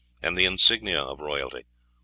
and 0.19 0.35
the 0.35 0.45
insignia 0.45 0.99
of 0.99 1.19
royalty... 1.19 1.61